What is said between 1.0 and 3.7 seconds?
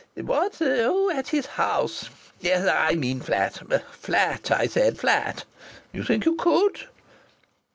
at his house. Yes. I mean flat.